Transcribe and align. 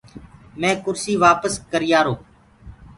مينٚ 0.59 0.81
ڪُرسي 0.83 1.13
وآپس 1.23 1.53
ڪريآرو۔ 1.71 2.13